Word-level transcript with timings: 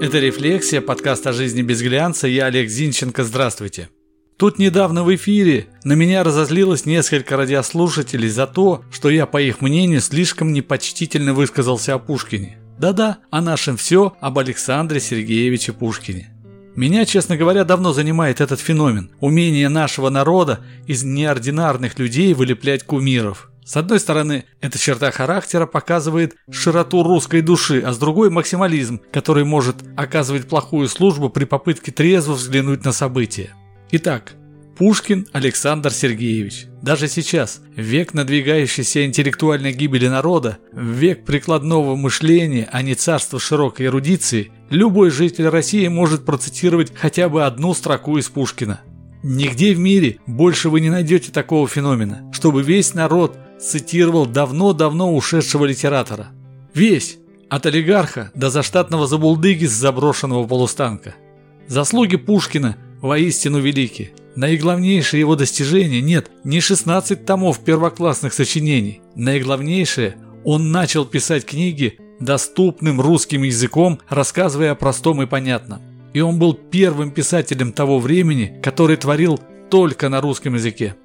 Это 0.00 0.18
«Рефлексия», 0.18 0.80
подкаст 0.80 1.26
о 1.26 1.34
жизни 1.34 1.60
без 1.60 1.82
глянца. 1.82 2.26
Я 2.26 2.46
Олег 2.46 2.70
Зинченко. 2.70 3.22
Здравствуйте. 3.22 3.90
Тут 4.38 4.58
недавно 4.58 5.04
в 5.04 5.14
эфире 5.14 5.66
на 5.84 5.92
меня 5.92 6.24
разозлилось 6.24 6.86
несколько 6.86 7.36
радиослушателей 7.36 8.30
за 8.30 8.46
то, 8.46 8.82
что 8.90 9.10
я, 9.10 9.26
по 9.26 9.42
их 9.42 9.60
мнению, 9.60 10.00
слишком 10.00 10.54
непочтительно 10.54 11.34
высказался 11.34 11.92
о 11.92 11.98
Пушкине. 11.98 12.56
Да-да, 12.78 13.18
о 13.30 13.42
нашем 13.42 13.76
все 13.76 14.16
об 14.22 14.38
Александре 14.38 15.00
Сергеевиче 15.00 15.74
Пушкине. 15.74 16.32
Меня, 16.74 17.04
честно 17.04 17.36
говоря, 17.36 17.64
давно 17.64 17.92
занимает 17.92 18.40
этот 18.40 18.58
феномен– 18.58 19.10
умение 19.20 19.68
нашего 19.68 20.08
народа 20.08 20.60
из 20.86 21.04
неординарных 21.04 21.98
людей 21.98 22.32
вылеплять 22.32 22.84
кумиров– 22.84 23.49
с 23.70 23.76
одной 23.76 24.00
стороны, 24.00 24.46
эта 24.60 24.80
черта 24.80 25.12
характера 25.12 25.64
показывает 25.64 26.34
широту 26.50 27.04
русской 27.04 27.40
души, 27.40 27.80
а 27.86 27.92
с 27.92 27.98
другой– 27.98 28.28
максимализм, 28.30 29.00
который 29.12 29.44
может 29.44 29.76
оказывать 29.96 30.48
плохую 30.48 30.88
службу 30.88 31.30
при 31.30 31.44
попытке 31.44 31.92
трезво 31.92 32.32
взглянуть 32.32 32.84
на 32.84 32.90
события. 32.90 33.54
Итак, 33.92 34.32
Пушкин 34.76 35.28
Александр 35.30 35.92
Сергеевич. 35.92 36.66
Даже 36.82 37.06
сейчас, 37.06 37.60
век 37.76 38.12
надвигающейся 38.12 39.06
интеллектуальной 39.06 39.72
гибели 39.72 40.08
народа, 40.08 40.58
век 40.72 41.24
прикладного 41.24 41.94
мышления, 41.94 42.68
а 42.72 42.82
не 42.82 42.96
царства 42.96 43.38
широкой 43.38 43.86
эрудиции, 43.86 44.50
любой 44.68 45.10
житель 45.10 45.46
России 45.46 45.86
может 45.86 46.24
процитировать 46.24 46.92
хотя 46.96 47.28
бы 47.28 47.44
одну 47.44 47.72
строку 47.74 48.18
из 48.18 48.28
Пушкина. 48.30 48.80
Нигде 49.22 49.74
в 49.74 49.78
мире 49.78 50.18
больше 50.26 50.70
вы 50.70 50.80
не 50.80 50.90
найдете 50.90 51.30
такого 51.30 51.68
феномена, 51.68 52.28
чтобы 52.32 52.64
весь 52.64 52.94
народ 52.94 53.38
цитировал 53.62 54.26
давно-давно 54.26 55.14
ушедшего 55.14 55.64
литератора. 55.64 56.28
Весь, 56.74 57.18
от 57.48 57.66
олигарха 57.66 58.30
до 58.34 58.50
заштатного 58.50 59.06
забулдыги 59.06 59.66
с 59.66 59.72
заброшенного 59.72 60.46
полустанка. 60.46 61.14
Заслуги 61.66 62.16
Пушкина 62.16 62.76
воистину 63.00 63.58
велики. 63.58 64.12
Наиглавнейшее 64.36 65.20
его 65.20 65.36
достижение 65.36 66.00
нет 66.00 66.30
не 66.44 66.60
16 66.60 67.26
томов 67.26 67.60
первоклассных 67.60 68.32
сочинений. 68.32 69.00
Наиглавнейшее– 69.14 70.16
он 70.44 70.72
начал 70.72 71.04
писать 71.04 71.44
книги 71.44 71.98
доступным 72.18 73.00
русским 73.00 73.42
языком, 73.42 74.00
рассказывая 74.08 74.72
о 74.72 74.74
простом 74.74 75.22
и 75.22 75.26
понятном. 75.26 75.80
И 76.12 76.20
он 76.20 76.38
был 76.38 76.54
первым 76.54 77.10
писателем 77.10 77.72
того 77.72 77.98
времени, 77.98 78.58
который 78.62 78.96
творил 78.96 79.38
только 79.70 80.08
на 80.08 80.20
русском 80.20 80.54
языке. 80.54 80.96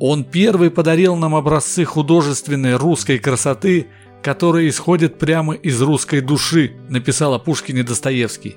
Он 0.00 0.22
первый 0.22 0.70
подарил 0.70 1.16
нам 1.16 1.34
образцы 1.34 1.84
художественной 1.84 2.76
русской 2.76 3.18
красоты, 3.18 3.88
которые 4.22 4.68
исходят 4.68 5.18
прямо 5.18 5.54
из 5.54 5.80
русской 5.82 6.20
души, 6.20 6.72
написал 6.88 7.34
о 7.34 7.38
Пушкине 7.38 7.82
Достоевский. 7.82 8.56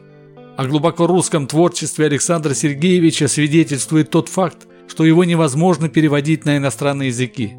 О 0.58 0.66
глубоко 0.66 1.08
русском 1.08 1.48
творчестве 1.48 2.06
Александра 2.06 2.54
Сергеевича 2.54 3.28
свидетельствует 3.28 4.12
тот 4.12 4.30
факт, 4.30 4.68
что 4.88 5.04
его 5.04 5.24
невозможно 5.24 5.90
переводить 5.90 6.46
на 6.46 6.58
иностранные 6.58 7.08
языки. 7.08 7.54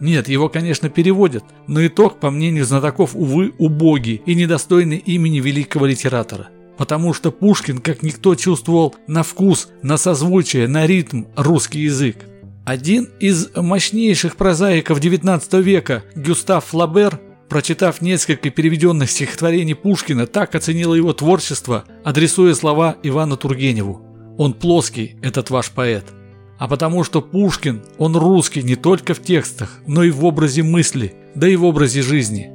Нет, 0.00 0.28
его, 0.28 0.50
конечно, 0.50 0.90
переводят, 0.90 1.44
но 1.66 1.86
итог, 1.86 2.20
по 2.20 2.30
мнению 2.30 2.66
знатоков, 2.66 3.14
увы, 3.14 3.54
убогий 3.58 4.20
и 4.26 4.34
недостойный 4.34 4.98
имени 4.98 5.40
великого 5.40 5.86
литератора. 5.86 6.48
Потому 6.76 7.14
что 7.14 7.30
Пушкин, 7.30 7.78
как 7.78 8.02
никто, 8.02 8.34
чувствовал 8.34 8.94
на 9.06 9.22
вкус, 9.22 9.68
на 9.82 9.96
созвучие, 9.96 10.66
на 10.66 10.86
ритм 10.86 11.24
русский 11.36 11.80
язык. 11.80 12.16
Один 12.64 13.10
из 13.20 13.50
мощнейших 13.54 14.36
прозаиков 14.36 14.98
XIX 14.98 15.60
века, 15.60 16.02
Гюстав 16.14 16.64
Флабер, 16.64 17.20
прочитав 17.50 18.00
несколько 18.00 18.48
переведенных 18.48 19.10
стихотворений 19.10 19.74
Пушкина, 19.74 20.26
так 20.26 20.54
оценил 20.54 20.94
его 20.94 21.12
творчество, 21.12 21.84
адресуя 22.04 22.54
слова 22.54 22.96
Ивану 23.02 23.36
Тургеневу. 23.36 24.00
«Он 24.38 24.54
плоский, 24.54 25.16
этот 25.20 25.50
ваш 25.50 25.70
поэт». 25.72 26.06
А 26.58 26.66
потому 26.66 27.04
что 27.04 27.20
Пушкин, 27.20 27.82
он 27.98 28.16
русский 28.16 28.62
не 28.62 28.76
только 28.76 29.12
в 29.12 29.20
текстах, 29.22 29.80
но 29.86 30.02
и 30.02 30.10
в 30.10 30.24
образе 30.24 30.62
мысли, 30.62 31.14
да 31.34 31.46
и 31.46 31.56
в 31.56 31.64
образе 31.66 32.00
жизни. 32.00 32.50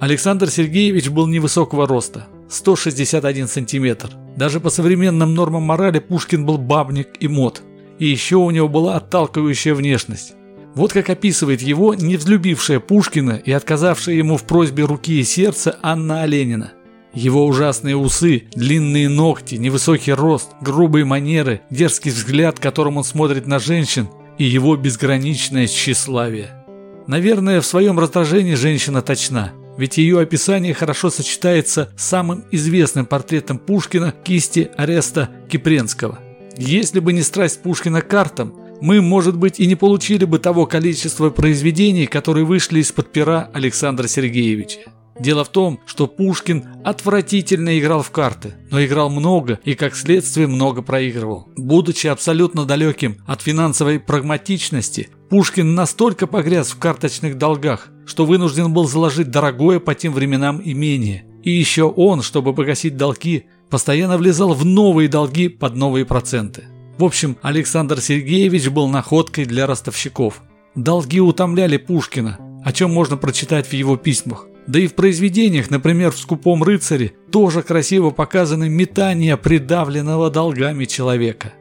Александр 0.00 0.50
Сергеевич 0.50 1.10
был 1.10 1.28
невысокого 1.28 1.86
роста, 1.86 2.26
161 2.50 3.46
сантиметр. 3.46 4.10
Даже 4.36 4.58
по 4.58 4.70
современным 4.70 5.34
нормам 5.34 5.62
морали 5.62 6.00
Пушкин 6.00 6.44
был 6.44 6.58
бабник 6.58 7.10
и 7.20 7.28
мод– 7.28 7.62
и 7.98 8.06
еще 8.06 8.36
у 8.36 8.50
него 8.50 8.68
была 8.68 8.96
отталкивающая 8.96 9.74
внешность. 9.74 10.34
Вот 10.74 10.92
как 10.92 11.08
описывает 11.08 11.62
его 11.62 11.94
не 11.94 12.16
взлюбившая 12.16 12.80
Пушкина 12.80 13.40
и 13.44 13.52
отказавшая 13.52 14.16
ему 14.16 14.36
в 14.36 14.44
просьбе 14.44 14.84
руки 14.84 15.20
и 15.20 15.24
сердца 15.24 15.78
Анна 15.82 16.22
Оленина. 16.22 16.72
Его 17.12 17.46
ужасные 17.46 17.96
усы, 17.96 18.44
длинные 18.56 19.08
ногти, 19.08 19.54
невысокий 19.54 20.12
рост, 20.12 20.50
грубые 20.60 21.04
манеры, 21.04 21.60
дерзкий 21.70 22.10
взгляд, 22.10 22.58
которым 22.58 22.96
он 22.96 23.04
смотрит 23.04 23.46
на 23.46 23.60
женщин, 23.60 24.08
и 24.36 24.44
его 24.44 24.76
безграничное 24.76 25.68
тщеславие. 25.68 26.64
Наверное, 27.06 27.60
в 27.60 27.66
своем 27.66 28.00
раздражении 28.00 28.54
женщина 28.54 29.00
точна, 29.00 29.52
ведь 29.78 29.98
ее 29.98 30.20
описание 30.20 30.74
хорошо 30.74 31.08
сочетается 31.08 31.90
с 31.96 32.04
самым 32.04 32.44
известным 32.50 33.06
портретом 33.06 33.58
Пушкина 33.58 34.12
кисти 34.24 34.70
Ареста 34.76 35.30
Кипренского. 35.48 36.18
Если 36.56 37.00
бы 37.00 37.12
не 37.12 37.22
страсть 37.22 37.62
Пушкина 37.62 38.00
к 38.00 38.08
картам, 38.08 38.54
мы, 38.80 39.00
может 39.00 39.36
быть, 39.36 39.60
и 39.60 39.66
не 39.66 39.74
получили 39.76 40.24
бы 40.24 40.38
того 40.38 40.66
количества 40.66 41.30
произведений, 41.30 42.06
которые 42.06 42.44
вышли 42.44 42.80
из-под 42.80 43.12
пера 43.12 43.50
Александра 43.52 44.06
Сергеевича. 44.06 44.80
Дело 45.18 45.44
в 45.44 45.48
том, 45.48 45.80
что 45.86 46.08
Пушкин 46.08 46.64
отвратительно 46.84 47.78
играл 47.78 48.02
в 48.02 48.10
карты, 48.10 48.54
но 48.70 48.84
играл 48.84 49.10
много 49.10 49.60
и, 49.64 49.74
как 49.74 49.94
следствие, 49.94 50.48
много 50.48 50.82
проигрывал. 50.82 51.48
Будучи 51.56 52.08
абсолютно 52.08 52.64
далеким 52.64 53.18
от 53.26 53.40
финансовой 53.40 54.00
прагматичности, 54.00 55.08
Пушкин 55.30 55.74
настолько 55.74 56.26
погряз 56.26 56.70
в 56.70 56.78
карточных 56.78 57.38
долгах, 57.38 57.88
что 58.06 58.26
вынужден 58.26 58.72
был 58.72 58.86
заложить 58.86 59.30
дорогое 59.30 59.78
по 59.78 59.94
тем 59.94 60.12
временам 60.12 60.60
имение. 60.64 61.24
И 61.44 61.50
еще 61.50 61.84
он, 61.84 62.22
чтобы 62.22 62.54
погасить 62.54 62.96
долги, 62.96 63.46
постоянно 63.70 64.16
влезал 64.18 64.54
в 64.54 64.64
новые 64.64 65.08
долги 65.08 65.48
под 65.48 65.74
новые 65.74 66.04
проценты. 66.04 66.64
В 66.98 67.04
общем, 67.04 67.36
Александр 67.42 68.00
Сергеевич 68.00 68.68
был 68.68 68.88
находкой 68.88 69.46
для 69.46 69.66
ростовщиков. 69.66 70.42
Долги 70.74 71.20
утомляли 71.20 71.76
Пушкина, 71.76 72.38
о 72.64 72.72
чем 72.72 72.92
можно 72.92 73.16
прочитать 73.16 73.66
в 73.66 73.72
его 73.72 73.96
письмах. 73.96 74.46
Да 74.66 74.78
и 74.78 74.86
в 74.86 74.94
произведениях, 74.94 75.70
например, 75.70 76.12
в 76.12 76.18
«Скупом 76.18 76.62
рыцаре», 76.62 77.12
тоже 77.30 77.62
красиво 77.62 78.10
показаны 78.10 78.68
метания 78.68 79.36
придавленного 79.36 80.30
долгами 80.30 80.84
человека. 80.86 81.52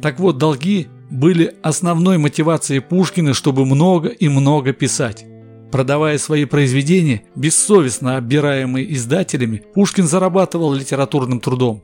Так 0.00 0.18
вот, 0.18 0.38
долги 0.38 0.88
были 1.10 1.54
основной 1.62 2.16
мотивацией 2.18 2.80
Пушкина, 2.80 3.34
чтобы 3.34 3.66
много 3.66 4.08
и 4.08 4.28
много 4.28 4.72
писать. 4.72 5.26
Продавая 5.70 6.18
свои 6.18 6.44
произведения, 6.46 7.22
бессовестно 7.36 8.16
оббираемые 8.16 8.92
издателями, 8.94 9.62
Пушкин 9.74 10.06
зарабатывал 10.06 10.72
литературным 10.72 11.40
трудом. 11.40 11.82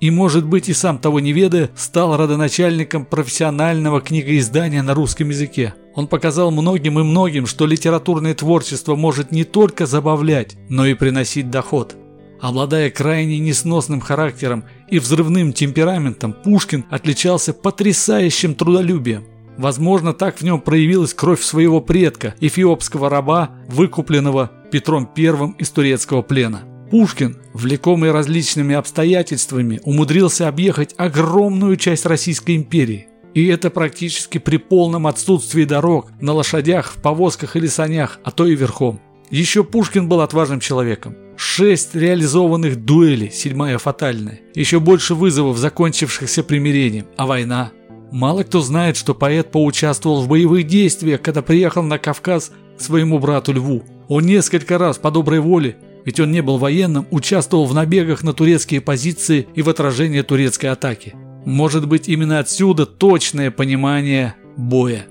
И, 0.00 0.10
может 0.10 0.44
быть, 0.44 0.68
и 0.68 0.72
сам 0.72 0.98
того 0.98 1.20
не 1.20 1.32
ведая, 1.32 1.70
стал 1.76 2.16
родоначальником 2.16 3.06
профессионального 3.06 4.00
книгоиздания 4.00 4.82
на 4.82 4.94
русском 4.94 5.28
языке. 5.28 5.74
Он 5.94 6.08
показал 6.08 6.50
многим 6.50 6.98
и 6.98 7.04
многим, 7.04 7.46
что 7.46 7.66
литературное 7.66 8.34
творчество 8.34 8.96
может 8.96 9.30
не 9.30 9.44
только 9.44 9.86
забавлять, 9.86 10.56
но 10.68 10.86
и 10.86 10.94
приносить 10.94 11.50
доход. 11.50 11.94
Обладая 12.40 12.90
крайне 12.90 13.38
несносным 13.38 14.00
характером 14.00 14.64
и 14.90 14.98
взрывным 14.98 15.52
темпераментом, 15.52 16.32
Пушкин 16.32 16.84
отличался 16.90 17.54
потрясающим 17.54 18.56
трудолюбием. 18.56 19.24
Возможно, 19.58 20.12
так 20.12 20.38
в 20.38 20.42
нем 20.42 20.60
проявилась 20.60 21.14
кровь 21.14 21.42
своего 21.42 21.80
предка, 21.80 22.34
эфиопского 22.40 23.08
раба, 23.08 23.50
выкупленного 23.68 24.50
Петром 24.70 25.08
I 25.16 25.54
из 25.58 25.70
турецкого 25.70 26.22
плена. 26.22 26.62
Пушкин, 26.90 27.38
влекомый 27.54 28.10
различными 28.10 28.74
обстоятельствами, 28.74 29.80
умудрился 29.84 30.48
объехать 30.48 30.94
огромную 30.98 31.76
часть 31.76 32.04
Российской 32.06 32.56
империи. 32.56 33.08
И 33.34 33.46
это 33.46 33.70
практически 33.70 34.38
при 34.38 34.58
полном 34.58 35.06
отсутствии 35.06 35.64
дорог, 35.64 36.10
на 36.20 36.34
лошадях, 36.34 36.92
в 36.92 37.00
повозках 37.00 37.56
или 37.56 37.66
санях, 37.66 38.18
а 38.24 38.30
то 38.30 38.46
и 38.46 38.54
верхом. 38.54 39.00
Еще 39.30 39.64
Пушкин 39.64 40.08
был 40.08 40.20
отважным 40.20 40.60
человеком. 40.60 41.16
Шесть 41.38 41.94
реализованных 41.94 42.84
дуэлей, 42.84 43.30
седьмая 43.30 43.78
фатальная. 43.78 44.40
Еще 44.54 44.78
больше 44.78 45.14
вызовов, 45.14 45.56
закончившихся 45.56 46.42
примирением. 46.44 47.06
А 47.16 47.26
война? 47.26 47.72
Мало 48.12 48.42
кто 48.42 48.60
знает, 48.60 48.98
что 48.98 49.14
поэт 49.14 49.50
поучаствовал 49.50 50.20
в 50.20 50.28
боевых 50.28 50.66
действиях, 50.66 51.22
когда 51.22 51.40
приехал 51.40 51.82
на 51.82 51.98
Кавказ 51.98 52.52
к 52.76 52.80
своему 52.80 53.18
брату 53.18 53.54
Льву. 53.54 53.84
Он 54.06 54.26
несколько 54.26 54.76
раз 54.76 54.98
по 54.98 55.10
доброй 55.10 55.40
воле, 55.40 55.78
ведь 56.04 56.20
он 56.20 56.30
не 56.30 56.42
был 56.42 56.58
военным, 56.58 57.06
участвовал 57.10 57.64
в 57.64 57.72
набегах 57.72 58.22
на 58.22 58.34
турецкие 58.34 58.82
позиции 58.82 59.46
и 59.54 59.62
в 59.62 59.70
отражении 59.70 60.20
турецкой 60.20 60.66
атаки. 60.66 61.14
Может 61.46 61.88
быть, 61.88 62.06
именно 62.06 62.38
отсюда 62.38 62.84
точное 62.84 63.50
понимание 63.50 64.34
боя. 64.58 65.06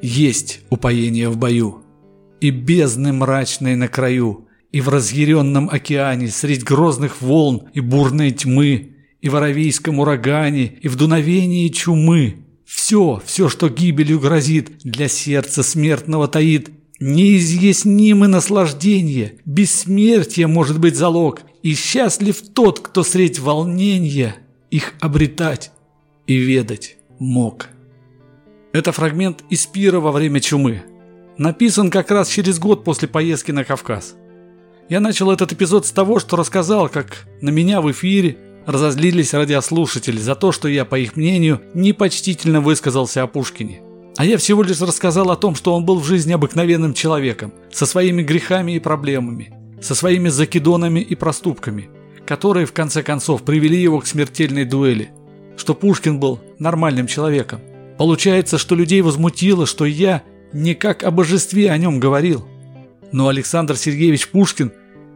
Есть 0.00 0.60
упоение 0.70 1.28
в 1.28 1.36
бою. 1.36 1.82
И 2.40 2.50
бездны 2.50 3.12
мрачной 3.12 3.74
на 3.74 3.88
краю, 3.88 4.46
И 4.70 4.80
в 4.80 4.88
разъяренном 4.88 5.68
океане, 5.68 6.28
средь 6.28 6.62
грозных 6.62 7.20
волн 7.20 7.62
и 7.74 7.80
бурной 7.80 8.30
тьмы, 8.30 8.93
и 9.24 9.30
в 9.30 9.36
аравийском 9.36 10.00
урагане, 10.00 10.74
и 10.82 10.86
в 10.86 10.96
дуновении 10.96 11.68
чумы, 11.68 12.44
все, 12.66 13.22
все, 13.24 13.48
что 13.48 13.70
гибелью 13.70 14.20
грозит, 14.20 14.80
для 14.84 15.08
сердца 15.08 15.62
смертного 15.62 16.28
таит 16.28 16.68
неизъяснимое 17.00 18.28
наслаждение, 18.28 19.36
бессмертие 19.46 20.46
может 20.46 20.78
быть 20.78 20.94
залог, 20.94 21.40
и 21.62 21.74
счастлив 21.74 22.36
тот, 22.52 22.80
кто 22.80 23.02
средь 23.02 23.38
волнения 23.38 24.36
их 24.70 24.92
обретать 25.00 25.72
и 26.26 26.36
ведать 26.36 26.98
мог. 27.18 27.68
Это 28.74 28.92
фрагмент 28.92 29.42
из 29.48 29.64
пира 29.64 30.00
во 30.00 30.12
время 30.12 30.40
чумы. 30.40 30.82
Написан 31.38 31.90
как 31.90 32.10
раз 32.10 32.28
через 32.28 32.58
год 32.58 32.84
после 32.84 33.08
поездки 33.08 33.52
на 33.52 33.64
Кавказ. 33.64 34.16
Я 34.90 35.00
начал 35.00 35.30
этот 35.30 35.50
эпизод 35.54 35.86
с 35.86 35.92
того, 35.92 36.18
что 36.20 36.36
рассказал, 36.36 36.90
как 36.90 37.26
на 37.40 37.48
меня 37.48 37.80
в 37.80 37.90
эфире 37.90 38.36
разозлились 38.66 39.34
радиослушатели 39.34 40.18
за 40.18 40.34
то, 40.34 40.52
что 40.52 40.68
я, 40.68 40.84
по 40.84 40.98
их 40.98 41.16
мнению, 41.16 41.60
непочтительно 41.74 42.60
высказался 42.60 43.22
о 43.22 43.26
Пушкине. 43.26 43.82
А 44.16 44.24
я 44.24 44.38
всего 44.38 44.62
лишь 44.62 44.80
рассказал 44.80 45.30
о 45.30 45.36
том, 45.36 45.54
что 45.54 45.74
он 45.74 45.84
был 45.84 45.98
в 45.98 46.06
жизни 46.06 46.32
обыкновенным 46.32 46.94
человеком, 46.94 47.52
со 47.72 47.86
своими 47.86 48.22
грехами 48.22 48.72
и 48.72 48.78
проблемами, 48.78 49.52
со 49.80 49.94
своими 49.94 50.28
закидонами 50.28 51.00
и 51.00 51.14
проступками, 51.14 51.88
которые 52.26 52.66
в 52.66 52.72
конце 52.72 53.02
концов 53.02 53.42
привели 53.42 53.80
его 53.80 54.00
к 54.00 54.06
смертельной 54.06 54.64
дуэли, 54.64 55.10
что 55.56 55.74
Пушкин 55.74 56.20
был 56.20 56.40
нормальным 56.58 57.06
человеком. 57.06 57.60
Получается, 57.98 58.58
что 58.58 58.74
людей 58.74 59.02
возмутило, 59.02 59.66
что 59.66 59.84
я 59.84 60.22
не 60.52 60.74
как 60.74 61.02
о 61.02 61.10
божестве 61.10 61.70
о 61.70 61.78
нем 61.78 61.98
говорил– 62.00 62.46
но 63.14 63.28
Александр 63.28 63.76
Сергеевич 63.76 64.26
Пушкин 64.26 64.72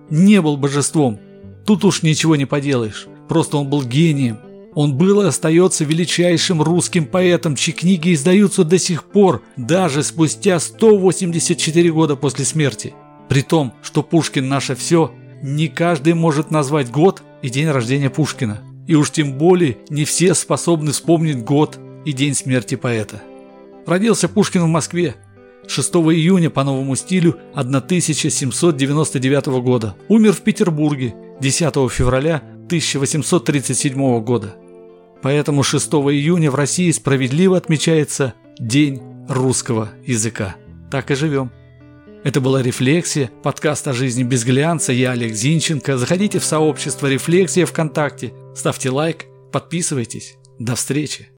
не 0.09 0.41
был 0.41 0.57
божеством. 0.57 1.19
Тут 1.67 1.85
уж 1.85 2.05
ничего 2.05 2.37
не 2.37 2.45
поделаешь. 2.45 3.09
Просто 3.29 3.59
он 3.59 3.69
был 3.69 3.83
гением. 3.83 4.39
Он 4.75 4.95
был 4.95 5.23
и 5.23 5.27
остается 5.27 5.85
величайшим 5.85 6.63
русским 6.63 7.07
поэтом, 7.07 7.57
чьи 7.57 7.75
книги 7.75 8.15
издаются 8.15 8.65
до 8.65 8.79
сих 8.79 9.05
пор, 9.05 9.43
даже 9.57 10.03
спустя 10.03 10.61
184 10.61 11.93
года 11.93 12.17
после 12.17 12.45
смерти. 12.45 12.95
При 13.29 13.43
том, 13.43 13.75
что 13.83 14.03
Пушкин 14.03 14.49
наше 14.49 14.75
все, 14.75 15.13
не 15.43 15.69
каждый 15.69 16.15
может 16.15 16.51
назвать 16.51 16.91
год 16.91 17.23
и 17.43 17.51
день 17.51 17.69
рождения 17.69 18.11
Пушкина. 18.11 18.61
И 18.87 18.95
уж 18.95 19.11
тем 19.11 19.37
более 19.37 19.79
не 19.91 20.05
все 20.05 20.35
способны 20.35 20.93
вспомнить 20.93 21.45
год 21.45 21.79
и 22.05 22.13
день 22.13 22.35
смерти 22.35 22.75
поэта. 22.75 23.21
Родился 23.87 24.29
Пушкин 24.29 24.63
в 24.63 24.69
Москве 24.69 25.17
6 25.67 25.95
июня 25.95 26.51
по 26.51 26.65
новому 26.65 26.97
стилю 26.97 27.37
1799 27.55 29.47
года. 29.63 29.95
Умер 30.09 30.33
в 30.33 30.41
Петербурге 30.41 31.15
10 31.41 31.75
февраля 31.91 32.43
1837 32.69 34.21
года. 34.23 34.57
Поэтому 35.23 35.63
6 35.63 35.89
июня 35.89 36.51
в 36.51 36.55
России 36.55 36.91
справедливо 36.91 37.57
отмечается 37.57 38.35
День 38.59 39.01
русского 39.29 39.89
языка. 40.05 40.57
Так 40.91 41.11
и 41.11 41.15
живем. 41.15 41.51
Это 42.25 42.41
была 42.43 42.63
«Рефлексия», 42.63 43.31
подкаст 43.43 43.89
о 43.89 43.95
жизни 43.95 44.23
без 44.23 44.45
глянца. 44.45 44.93
Я 44.93 45.13
Олег 45.13 45.33
Зинченко. 45.33 45.97
Заходите 45.97 46.39
в 46.39 46.45
сообщество 46.45 47.07
«Рефлексия» 47.07 47.65
ВКонтакте, 47.65 48.35
ставьте 48.55 48.91
лайк, 48.91 49.25
подписывайтесь. 49.51 50.37
До 50.59 50.75
встречи. 50.75 51.29